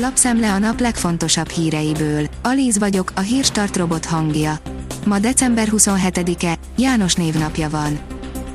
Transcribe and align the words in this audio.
Lapszemle 0.00 0.52
a 0.52 0.58
nap 0.58 0.80
legfontosabb 0.80 1.48
híreiből. 1.48 2.26
Alíz 2.42 2.78
vagyok, 2.78 3.12
a 3.14 3.20
hírstart 3.20 3.76
robot 3.76 4.04
hangja. 4.04 4.58
Ma 5.06 5.18
december 5.18 5.68
27-e, 5.70 6.58
János 6.76 7.14
névnapja 7.14 7.70
van. 7.70 7.98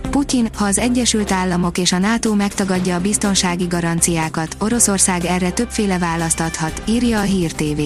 Putyin, 0.09 0.47
ha 0.55 0.65
az 0.65 0.77
Egyesült 0.77 1.31
Államok 1.31 1.77
és 1.77 1.91
a 1.91 1.97
NATO 1.97 2.35
megtagadja 2.35 2.95
a 2.95 3.01
biztonsági 3.01 3.65
garanciákat, 3.65 4.55
Oroszország 4.59 5.25
erre 5.25 5.51
többféle 5.51 5.97
választ 5.97 6.39
adhat, 6.39 6.81
írja 6.87 7.19
a 7.19 7.23
Hír 7.23 7.51
TV. 7.51 7.81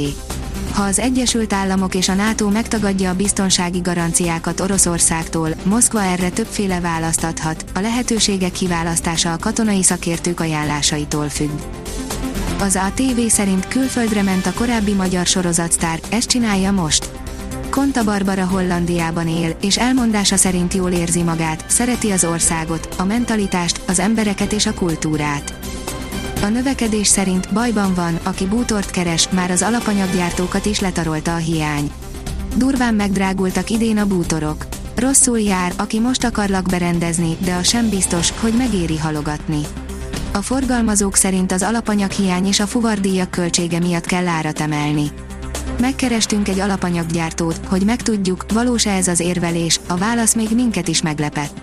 Ha 0.74 0.84
az 0.84 1.00
Egyesült 1.00 1.54
Államok 1.54 1.96
és 1.96 2.10
a 2.10 2.14
NATO 2.14 2.50
megtagadja 2.50 3.10
a 3.10 3.16
biztonsági 3.16 3.80
garanciákat 3.80 4.60
Oroszországtól, 4.60 5.50
Moszkva 5.64 6.04
erre 6.04 6.30
többféle 6.30 6.80
választ 6.80 7.24
adhat, 7.24 7.66
a 7.74 7.80
lehetőségek 7.80 8.52
kiválasztása 8.52 9.34
a 9.34 9.38
katonai 9.38 9.84
szakértők 9.84 10.40
ajánlásaitól 10.40 11.30
függ. 11.30 11.60
Az 12.60 12.76
ATV 12.76 13.20
szerint 13.28 13.68
külföldre 13.68 14.24
ment 14.24 14.46
a 14.46 14.54
korábbi 14.54 14.94
magyar 14.94 15.26
sorozatsztár, 15.26 16.00
ezt 16.10 16.30
csinálja 16.30 16.72
most. 16.72 17.10
Konta 17.70 18.04
Barbara 18.04 18.46
Hollandiában 18.46 19.28
él, 19.28 19.58
és 19.62 19.78
elmondása 19.78 20.36
szerint 20.36 20.74
jól 20.74 20.92
érzi 20.92 21.22
magát, 21.22 21.64
szereti 21.68 22.12
az 22.12 22.24
országot, 22.24 22.96
a 22.98 23.04
mentalitást, 23.04 23.82
az 23.88 24.00
embereket 24.00 24.52
és 24.52 24.66
a 24.66 24.74
kultúrát. 24.74 25.54
A 26.42 26.48
növekedés 26.48 27.08
szerint 27.08 27.54
bajban 27.54 27.94
van, 27.94 28.20
aki 28.24 28.46
bútort 28.46 28.92
keres, 28.92 29.30
már 29.30 29.52
az 29.52 29.62
alapanyaggyártókat 29.62 30.66
is 30.66 30.80
letarolta 30.80 31.34
a 31.34 31.38
hiány. 31.38 31.92
Durván 32.56 32.94
megdrágultak 32.94 33.70
idén 33.70 33.98
a 33.98 34.08
bútorok. 34.08 34.66
Rosszul 34.96 35.40
jár, 35.40 35.74
aki 35.76 36.00
most 36.00 36.24
akar 36.24 36.50
lakberendezni, 36.50 37.38
de 37.40 37.54
a 37.54 37.64
sem 37.64 37.90
biztos, 37.90 38.34
hogy 38.40 38.54
megéri 38.54 38.98
halogatni. 38.98 39.62
A 40.38 40.42
forgalmazók 40.42 41.16
szerint 41.16 41.52
az 41.52 41.64
alapanyag 41.64 42.12
hiány 42.12 42.46
és 42.46 42.60
a 42.60 42.68
fuvardíjak 42.68 43.32
költsége 43.32 43.80
miatt 43.80 44.06
kell 44.06 44.28
árat 44.28 44.60
emelni. 44.60 45.12
Megkerestünk 45.80 46.48
egy 46.48 46.60
alapanyaggyártót, 46.60 47.60
hogy 47.68 47.86
megtudjuk, 47.86 48.46
valós-e 48.54 48.92
ez 48.92 49.08
az 49.08 49.20
érvelés, 49.20 49.80
a 49.88 49.98
válasz 49.98 50.34
még 50.34 50.50
minket 50.56 50.88
is 50.88 51.02
meglepett. 51.02 51.58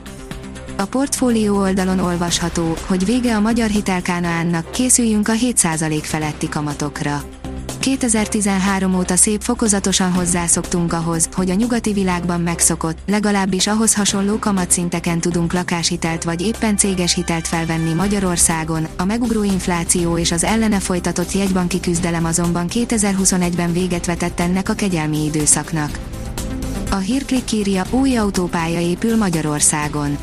A 0.76 0.84
portfólió 0.84 1.56
oldalon 1.56 1.98
olvasható, 1.98 2.76
hogy 2.86 3.04
vége 3.04 3.36
a 3.36 3.40
magyar 3.40 3.68
hitelkánaánnak, 3.68 4.70
készüljünk 4.70 5.28
a 5.28 5.32
7% 5.32 6.00
feletti 6.02 6.48
kamatokra. 6.48 7.22
2013 7.84 8.94
óta 8.94 9.16
szép 9.16 9.40
fokozatosan 9.40 10.12
hozzászoktunk 10.12 10.92
ahhoz, 10.92 11.28
hogy 11.34 11.50
a 11.50 11.54
nyugati 11.54 11.92
világban 11.92 12.40
megszokott, 12.40 12.98
legalábbis 13.06 13.66
ahhoz 13.66 13.94
hasonló 13.94 14.38
kamatszinteken 14.38 15.20
tudunk 15.20 15.52
lakáshitelt 15.52 16.24
vagy 16.24 16.40
éppen 16.42 16.76
céges 16.76 17.14
hitelt 17.14 17.48
felvenni 17.48 17.92
Magyarországon, 17.92 18.86
a 18.96 19.04
megugró 19.04 19.42
infláció 19.42 20.18
és 20.18 20.32
az 20.32 20.44
ellene 20.44 20.78
folytatott 20.80 21.32
jegybanki 21.32 21.80
küzdelem 21.80 22.24
azonban 22.24 22.66
2021-ben 22.70 23.72
véget 23.72 24.06
vetett 24.06 24.40
ennek 24.40 24.68
a 24.68 24.74
kegyelmi 24.74 25.24
időszaknak. 25.24 25.98
A 26.90 26.96
hírklik 26.96 27.52
írja, 27.52 27.84
új 27.90 28.16
autópálya 28.16 28.80
épül 28.80 29.16
Magyarországon 29.16 30.16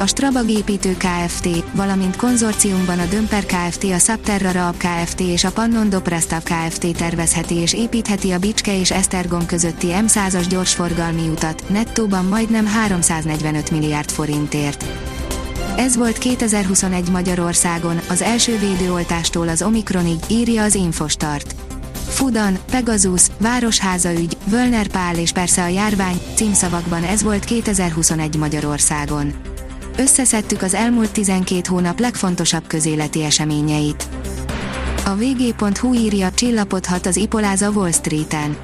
a 0.00 0.06
Strabag 0.06 0.50
építő 0.50 0.96
Kft., 0.96 1.48
valamint 1.74 2.16
konzorciumban 2.16 2.98
a 2.98 3.04
Dömper 3.04 3.46
Kft., 3.46 3.84
a 3.84 3.98
Subterra 3.98 4.52
Raab 4.52 4.76
Kft. 4.76 5.20
és 5.20 5.44
a 5.44 5.50
Pannon 5.50 5.88
Doprastav 5.88 6.42
Kft. 6.42 6.96
tervezheti 6.96 7.54
és 7.54 7.72
építheti 7.72 8.30
a 8.30 8.38
Bicske 8.38 8.78
és 8.78 8.90
Esztergom 8.90 9.46
közötti 9.46 9.86
M100-as 9.90 10.44
gyorsforgalmi 10.48 11.28
utat, 11.28 11.62
nettóban 11.68 12.24
majdnem 12.24 12.66
345 12.66 13.70
milliárd 13.70 14.10
forintért. 14.10 14.84
Ez 15.76 15.96
volt 15.96 16.18
2021 16.18 17.10
Magyarországon, 17.10 18.00
az 18.08 18.22
első 18.22 18.58
védőoltástól 18.58 19.48
az 19.48 19.62
Omikronig, 19.62 20.18
írja 20.28 20.62
az 20.62 20.74
Infostart. 20.74 21.54
Fudan, 22.08 22.58
Pegasus, 22.70 23.26
Városháza 23.38 24.12
ügy, 24.12 24.36
Völner 24.44 24.86
Pál 24.86 25.18
és 25.18 25.32
persze 25.32 25.62
a 25.62 25.68
járvány, 25.68 26.20
címszavakban 26.34 27.04
ez 27.04 27.22
volt 27.22 27.44
2021 27.44 28.36
Magyarországon 28.36 29.49
összeszedtük 30.00 30.62
az 30.62 30.74
elmúlt 30.74 31.12
12 31.12 31.60
hónap 31.68 31.98
legfontosabb 31.98 32.66
közéleti 32.66 33.22
eseményeit. 33.24 34.08
A 35.04 35.14
vg.hu 35.14 35.94
írja, 35.94 36.30
csillapodhat 36.30 37.06
az 37.06 37.16
ipoláza 37.16 37.70
Wall 37.70 37.90
Street-en. 37.90 38.56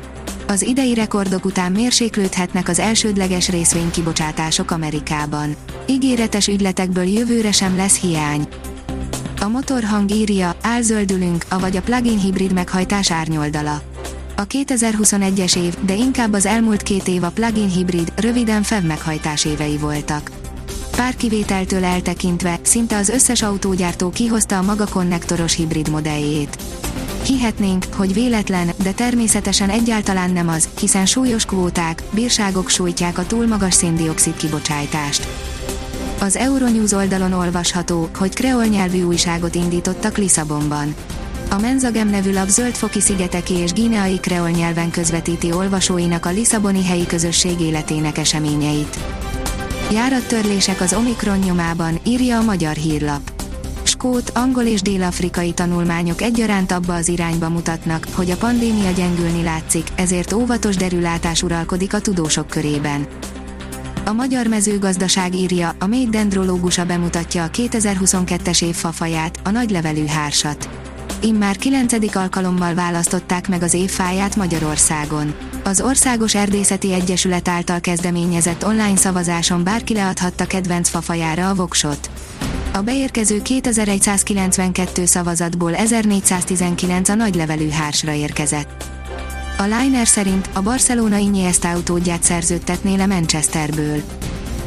Az 0.47 0.63
idei 0.63 0.95
rekordok 0.95 1.45
után 1.45 1.73
mérséklődhetnek 1.73 2.69
az 2.69 2.79
elsődleges 2.79 3.49
részvénykibocsátások 3.49 4.71
Amerikában. 4.71 5.57
Ígéretes 5.87 6.49
ügyletekből 6.49 7.05
jövőre 7.05 7.53
sem 7.53 7.77
lesz 7.77 8.01
hiány. 8.01 8.49
A 9.41 9.49
motorhang 9.49 10.11
írja, 10.11 10.57
álzöldülünk, 10.63 11.45
avagy 11.49 11.77
a 11.77 11.83
plug-in 11.83 12.19
hibrid 12.19 12.53
meghajtás 12.53 13.11
árnyoldala. 13.11 13.83
A 14.37 14.47
2021-es 14.47 15.57
év, 15.57 15.75
de 15.85 15.95
inkább 15.95 16.33
az 16.33 16.47
elmúlt 16.47 16.83
két 16.83 17.09
év 17.09 17.23
a 17.23 17.31
plug-in 17.31 17.69
hibrid, 17.69 18.13
röviden 18.17 18.63
FEV 18.63 18.83
meghajtás 18.83 19.45
évei 19.45 19.77
voltak. 19.77 20.31
Pár 20.97 21.17
kivételtől 21.17 21.85
eltekintve, 21.85 22.59
szinte 22.63 22.97
az 22.97 23.09
összes 23.09 23.43
autógyártó 23.43 24.11
kihozta 24.11 24.59
a 24.59 24.63
maga 24.63 24.87
konnektoros 24.87 25.55
hibrid 25.55 25.91
modelljét. 25.91 26.63
Hihetnénk, 27.25 27.85
hogy 27.97 28.15
véletlen, 28.15 28.71
de 28.83 28.93
természetesen 28.93 29.71
egyáltalán 29.71 30.31
nem 30.31 30.49
az, 30.49 30.69
hiszen 30.81 31.07
súlyos 31.07 31.45
kvóták, 31.45 32.03
bírságok 32.11 32.69
sújtják 32.69 33.19
a 33.19 33.27
túl 33.27 33.47
magas 33.47 33.75
széndiokszid 33.75 34.37
kibocsátást. 34.37 35.29
Az 36.21 36.37
Euronews 36.37 36.93
oldalon 36.93 37.33
olvasható, 37.33 38.09
hogy 38.19 38.35
kreol 38.35 38.65
nyelvű 38.65 39.03
újságot 39.03 39.55
indítottak 39.55 40.17
Lisszabonban. 40.17 40.95
A 41.51 41.59
Menzagem 41.59 42.09
nevű 42.09 42.33
lap 42.33 42.49
zöldfoki 42.49 43.01
szigeteki 43.01 43.55
és 43.55 43.73
gíneai 43.73 44.21
kreol 44.21 44.51
nyelven 44.51 44.91
közvetíti 44.91 45.53
olvasóinak 45.53 46.27
a 46.27 46.31
Lisszaboni 46.31 46.85
helyi 46.85 47.07
közösség 47.07 47.61
életének 47.61 48.19
eseményeit. 48.19 48.99
Járattörlések 49.93 50.81
az 50.81 50.93
Omikron 50.95 51.39
nyomában, 51.39 51.99
írja 52.05 52.39
a 52.39 52.43
magyar 52.43 52.75
hírlap. 52.75 53.33
Skót, 53.83 54.31
angol 54.35 54.65
és 54.65 54.83
dél-afrikai 54.83 55.53
tanulmányok 55.53 56.23
egyaránt 56.23 56.73
abba 56.73 56.95
az 56.95 57.09
irányba 57.09 57.49
mutatnak, 57.49 58.07
hogy 58.13 58.31
a 58.31 58.37
pandémia 58.37 58.91
gyengülni 58.91 59.43
látszik, 59.43 59.87
ezért 59.95 60.33
óvatos 60.33 60.77
derülátás 60.77 61.43
uralkodik 61.43 61.95
a 61.95 62.01
tudósok 62.01 62.47
körében. 62.47 63.07
A 64.05 64.13
magyar 64.13 64.47
mezőgazdaság 64.47 65.35
írja, 65.35 65.73
a 65.79 65.87
mély 65.87 66.07
dendrológusa 66.07 66.85
bemutatja 66.85 67.45
a 67.45 67.51
2022-es 67.51 68.65
év 68.65 68.75
fafaját, 68.75 69.41
a 69.45 69.51
nagylevelű 69.51 70.07
hársat. 70.07 70.86
Immár 71.21 71.57
9. 71.57 72.17
alkalommal 72.17 72.75
választották 72.75 73.49
meg 73.49 73.63
az 73.63 73.75
évfáját 73.75 74.37
Magyarországon. 74.37 75.35
Az 75.65 75.81
Országos 75.81 76.35
Erdészeti 76.35 76.93
Egyesület 76.93 77.49
által 77.49 77.81
kezdeményezett 77.81 78.65
online 78.67 78.97
szavazáson 78.97 79.65
bárki 79.65 79.95
leadhatta 79.95 80.47
kedvenc 80.47 80.89
fafajára 80.89 81.49
a 81.49 81.55
voksot. 81.55 82.11
A 82.73 82.81
beérkező 82.81 83.43
2192 83.43 85.05
szavazatból 85.05 85.75
1419 85.75 87.09
a 87.09 87.15
nagylevelű 87.15 87.69
hársra 87.69 88.13
érkezett. 88.13 88.85
A 89.59 89.63
Liner 89.63 90.07
szerint 90.07 90.49
a 90.53 90.63
Barcelona 90.63 91.17
Iniesta 91.17 91.71
autódját 91.71 92.23
szerződtetné 92.23 92.97
le 92.97 93.07
Manchesterből. 93.07 94.03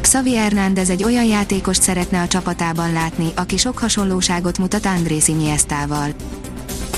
Xavi 0.00 0.36
Hernández 0.36 0.90
egy 0.90 1.04
olyan 1.04 1.24
játékost 1.24 1.82
szeretne 1.82 2.20
a 2.20 2.28
csapatában 2.28 2.92
látni, 2.92 3.32
aki 3.34 3.56
sok 3.56 3.78
hasonlóságot 3.78 4.58
mutat 4.58 4.86
Andrés 4.86 5.28
Iniestával. 5.28 6.08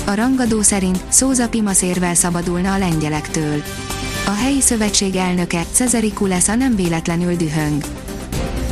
A 0.05 0.13
rangadó 0.13 0.61
szerint 0.61 1.03
Szóza 1.09 1.49
Pimaszérvel 1.49 2.15
szabadulna 2.15 2.73
a 2.73 2.77
lengyelektől. 2.77 3.63
A 4.25 4.31
helyi 4.31 4.61
szövetség 4.61 5.15
elnöke, 5.15 5.65
Cezeri 5.71 6.13
Kulesza 6.13 6.55
nem 6.55 6.75
véletlenül 6.75 7.35
dühöng. 7.35 7.83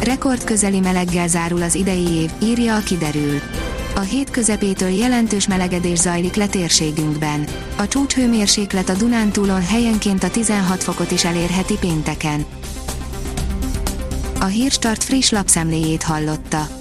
Rekord 0.03 0.44
közeli 0.44 0.80
meleggel 0.80 1.28
zárul 1.28 1.62
az 1.62 1.75
idei 1.75 2.08
év, 2.08 2.31
írja 2.44 2.75
a 2.75 2.80
kiderül. 2.80 3.40
A 3.96 4.00
hét 4.00 4.30
közepétől 4.30 4.90
jelentős 4.90 5.47
melegedés 5.47 6.00
zajlik 6.00 6.36
le 6.36 6.47
térségünkben. 6.47 7.48
A 7.77 7.88
csúcshőmérséklet 7.88 8.89
a 8.89 8.94
Dunántúlon 8.94 9.62
helyenként 9.62 10.24
a 10.24 10.30
16 10.30 10.84
fokot 10.84 11.12
is 11.12 11.25
elérheti 11.25 11.77
pénteken. 11.80 12.45
A 14.39 14.45
Hírstart 14.45 15.04
friss 15.04 15.30
lapszemléjét 15.30 16.04
hallotta. 16.04 16.81